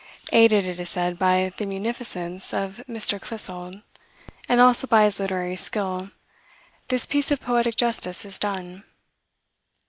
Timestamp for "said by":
0.89-1.51